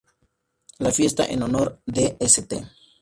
Las 0.79 0.95
fiestas 0.95 1.29
en 1.29 1.43
honor 1.43 1.79
de 1.85 2.17
St. 2.21 2.67